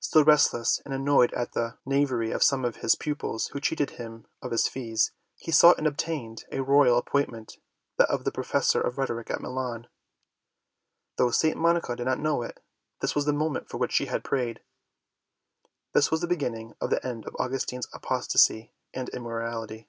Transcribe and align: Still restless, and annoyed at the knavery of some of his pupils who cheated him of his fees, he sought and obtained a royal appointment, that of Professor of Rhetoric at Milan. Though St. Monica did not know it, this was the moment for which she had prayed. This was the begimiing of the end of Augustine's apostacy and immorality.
Still 0.00 0.22
restless, 0.22 0.82
and 0.84 0.92
annoyed 0.92 1.32
at 1.32 1.52
the 1.52 1.78
knavery 1.86 2.30
of 2.30 2.42
some 2.42 2.62
of 2.62 2.76
his 2.84 2.94
pupils 2.94 3.46
who 3.54 3.58
cheated 3.60 3.92
him 3.92 4.26
of 4.42 4.50
his 4.50 4.68
fees, 4.68 5.12
he 5.34 5.50
sought 5.50 5.78
and 5.78 5.86
obtained 5.86 6.44
a 6.52 6.60
royal 6.62 6.98
appointment, 6.98 7.56
that 7.96 8.10
of 8.10 8.22
Professor 8.34 8.82
of 8.82 8.98
Rhetoric 8.98 9.30
at 9.30 9.40
Milan. 9.40 9.86
Though 11.16 11.30
St. 11.30 11.56
Monica 11.56 11.96
did 11.96 12.04
not 12.04 12.20
know 12.20 12.42
it, 12.42 12.60
this 13.00 13.14
was 13.14 13.24
the 13.24 13.32
moment 13.32 13.70
for 13.70 13.78
which 13.78 13.92
she 13.92 14.04
had 14.04 14.22
prayed. 14.24 14.60
This 15.94 16.10
was 16.10 16.20
the 16.20 16.28
begimiing 16.28 16.74
of 16.78 16.90
the 16.90 17.02
end 17.02 17.24
of 17.26 17.34
Augustine's 17.38 17.88
apostacy 17.94 18.74
and 18.92 19.08
immorality. 19.08 19.88